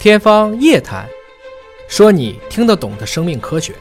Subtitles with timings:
[0.00, 1.04] 天方夜谭，
[1.88, 3.74] 说你听得懂的生命科学。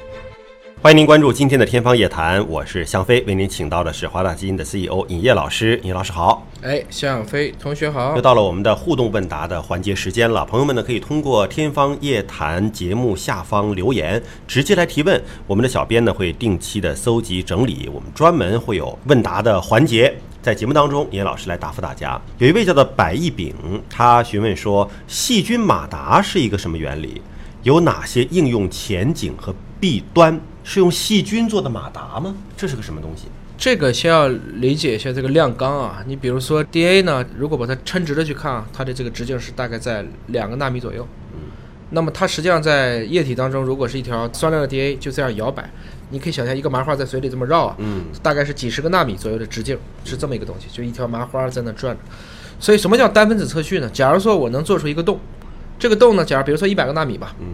[0.81, 5.79] 欢迎您关注今天的《天方夜谭》，我是向飞，为您请到的是华大基因的 CEO 尹烨老师。
[5.83, 8.21] 尹老师好，哎，向飞同学好又。
[8.21, 10.43] 到了我们的互动问答的环节时间了。
[10.43, 15.21] 朋友们呢，可以通过《天方夜谭》节目下方留言，直接来提问。
[15.45, 20.15] 我们的小编呢会定期的搜集整理，我们专门会有问答的环节。
[20.47, 22.17] 在节目当中，尹老师来答复大家。
[22.37, 23.53] 有一位叫做百亿丙，
[23.89, 27.21] 他询问说，细菌马达是一个什么原理？
[27.63, 30.39] 有哪些应用前景和弊端？
[30.63, 32.33] 是用细菌做的马达吗？
[32.55, 33.25] 这是个什么东西？
[33.57, 36.01] 这个先要理解一下这个量纲啊。
[36.07, 41.05] 你比如说 DNA 呢，如果把它抻直了去看啊，它的这个直径是大概在两个纳米左右。
[41.89, 45.69] 那么它实际上在液体当中，如果是一条酸量的 DNA，就这样摇摆，
[46.09, 52.01] 你可以想象一个麻花在水里这么绕啊，嗯，大概是几十个纳米左右的直径，是这么一个东西，就一条麻花在那转着。
[52.59, 53.89] 所以什么叫单分子测序呢？
[53.93, 55.19] 假如说我能做出一个洞，
[55.77, 57.45] 这个洞呢，假如比如说一百个纳米吧，嗯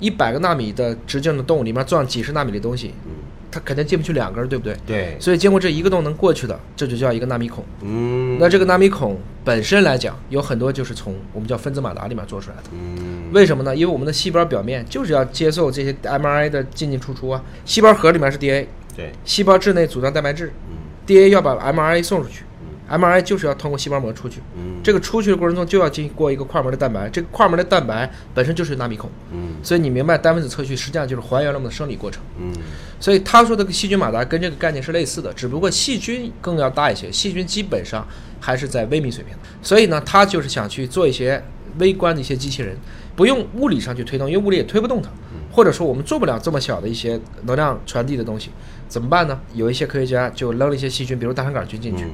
[0.00, 3.12] 一百个纳米的直径的洞里面钻几十纳米的东西，嗯，
[3.50, 4.74] 它肯定进不去两根儿，对不对？
[4.86, 7.62] 对，所以经过这一个洞能过去的，这就叫一个纳米孔。
[7.82, 12.64] 嗯，那这个纳米孔本身来讲，有很多就是从我们叫分子马达里面做出来的。
[12.72, 13.74] 嗯，为什么呢？
[13.74, 17.42] 因为我们的细胞表面就是要接受这些 mRNA 的进进出出啊。
[17.64, 22.44] 细胞核里面是 DNA，对，细胞质内组装蛋白质嗯，DNA 要把 mRNA 送出去
[22.90, 24.40] ，mRNA 就是要通过细胞膜出去。
[24.56, 32.20] 嗯，这个出去的过程中就要经过一个跨膜的蛋白，这个跨膜的蛋白本身就是纳米孔，嗯所以你明白单分子测序实际上就是还原了我们的生理过程。
[32.38, 32.52] 嗯
[32.98, 38.06] 所以他说的细菌马达跟这个概念是类似的，只不过细菌更要大一些，细菌基本上
[38.38, 39.34] 还是在微米水平。
[39.62, 41.42] 所以呢，他就是想去做一些
[41.78, 42.76] 微观的一些机器人，
[43.16, 45.08] 不用物理上去推动，因为物理也推不动它，
[45.50, 48.50] 或者说我们做不了这么小的一些能量传递的东西，
[48.88, 49.40] 怎么办呢？
[49.54, 52.04] 有一些科学家就扔了一些细菌，比如大肠杆菌进去，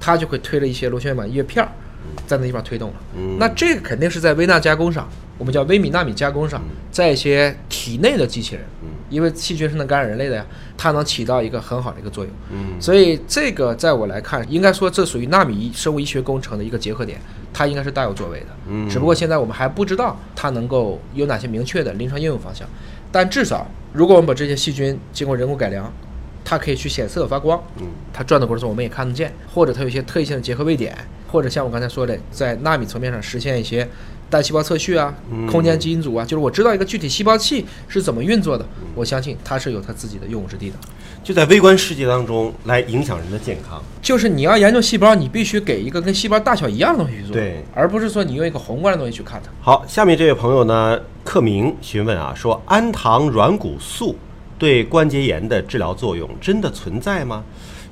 [0.00, 1.70] 它就会推了一些螺旋桨叶片儿，
[2.26, 2.96] 在那地方推动了。
[3.16, 8.64] 嗯，那这个肯定是在微纳加工上，我们叫微米纳米加工上，在一些体内的机器人，
[9.10, 12.32] 因为细菌是能感染人类的呀，它能起到一个很好的一个作用。
[12.52, 17.20] 嗯所以这个在我来看，应该说这属于纳米生物医学工程的一个结合点，
[17.52, 18.46] 它应该是大有作为的。
[18.68, 22.66] 嗯只不过现在我们还不知道它能够有哪些明确的临床应用方向，
[23.12, 25.92] 但至少如果我们把这些细菌经过人工改良，
[26.44, 30.96] 它可以去显色发光，嗯它转的过程中我们也看得见，或者它有一些特异性的结合位点，
[31.28, 33.88] 或者像我刚才说的，在纳米层面上实现一些
[34.28, 40.76] 单细胞测序啊、嗯空间基因组啊，就是我知道一个具体细胞器是怎么运作的，我相信它是有它自己的用武之地的。
[41.22, 43.82] 就在微观世界当中来影响人的健康。
[44.00, 49.50] 就是你要研究细胞，你必须给一个跟细胞大小一样的东西去做，对，而不是说你用一个宏观的东西去看它。
[49.60, 54.16] 好，下面这位朋友呢，克明询问啊，说氨糖软骨素
[54.60, 57.42] 对关节炎的治疗作用真的存在吗？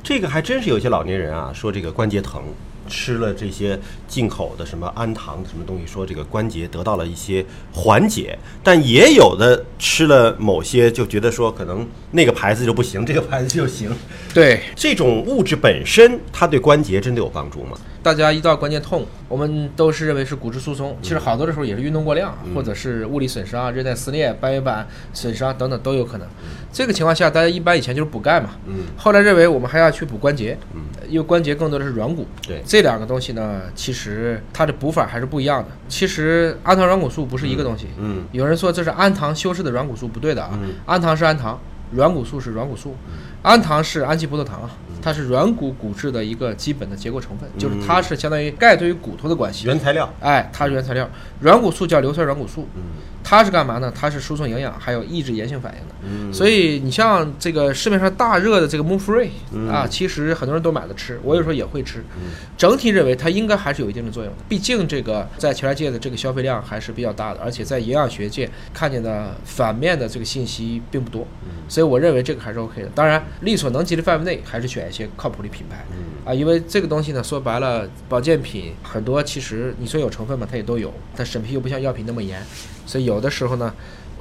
[0.03, 2.43] 这个还真是有些老年人啊，说这个关节疼，
[2.87, 7.43] 吃了这些进口的什么氨糖什么东西，说这个关节得到了一些
[7.73, 13.91] 缓解，但也有的吃了某些就觉得说可能那个牌子就不行， 这个牌子就行。
[14.35, 17.77] 对，这种物质本身，它对关节真的有帮助吗？
[18.01, 26.27] 大家一到关节痛，我们都是认为是骨质疏松，其实好多的时候也是运动过量，或者是物理损伤、韧带撕裂、半月板损伤等等都有可能。
[26.73, 28.85] 这个情况下，大家一般以前就是补钙嘛，嗯。
[28.97, 30.83] 后来认为我们还要去补关节，嗯。
[31.09, 32.27] 因为关节更多的是软骨。
[32.47, 32.63] 对。
[32.65, 35.69] 这两个东西呢，其实它的补法还是不一样的。
[35.89, 38.25] 其实氨糖软骨素不是一个东西，嗯。
[38.33, 40.51] 有人说这是氨糖修饰的软骨素，不对的啊。
[40.63, 41.59] 嗯氨糖是氨糖，
[41.93, 42.95] 软骨素是软骨素。
[43.43, 44.71] 氨糖是氨基葡萄糖啊，
[45.01, 49.67] 它是软骨骨质的一个基本的结构成分，就是它是相当于钙对于骨头的关系。
[49.67, 50.13] 原材料。
[50.21, 51.09] 哎，它是原材料。
[51.41, 52.83] 软骨素叫硫酸软骨素，嗯
[53.31, 53.93] 它是干嘛呢？
[53.95, 55.95] 它是输送营养，还有抑制炎性反应的。
[56.03, 62.31] 嗯所以你像这个市面上大热的这个 Move Free 嗯啊，其实很多人都买了吃，我有时候也会吃嗯。
[62.57, 71.27] 整体认为它应该还是有一定的作用的，毕竟这个在全世界的这个消费量还是比较大的，而且在营养学界看见的反面的这个信息并不多，
[71.69, 72.89] 所以我认为这个还是 OK 的。
[72.95, 75.85] 当然，力所能及的范围内，还是选一些靠谱的品牌。
[76.25, 82.43] 啊，因为这个东西呢，说白了，保健品很多其实你说有成分嘛，它也都有，它审批又不像药品那么严，
[82.89, 83.71] 所以有的时候呢，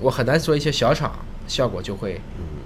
[0.01, 1.17] 我很难做一些小厂
[1.47, 2.19] 效果就会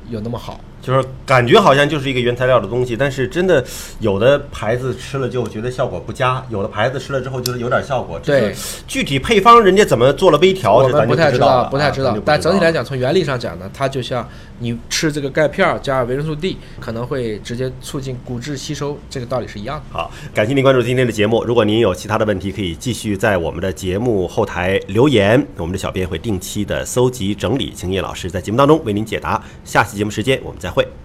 [0.10, 0.60] 有那么好。
[0.82, 3.64] 就是感觉好像就是一个原材料的东西，但是真的
[4.00, 8.20] 有的牌子吃了就觉得效果不佳，有的牌子吃了之后觉得有点效果。
[8.24, 8.56] 对
[8.88, 14.28] 具体配方人家怎么做了微调，我们不太知道，不太知道但整体来讲，从原理上讲呢，它就像
[14.60, 19.84] 你吃这个钙片儿加维生素 D，可能会直接促进骨质吸收，这个道理是一样的。
[19.92, 21.44] 好，感谢您关注今天的节目。
[21.44, 29.42] 如果您有其他的问题，可以继续在我们的节目后台留言，我们的小编会定期的搜集整理，请叶老师在节目当中为您解答。
[29.64, 31.02] 下期节目时间我们再会。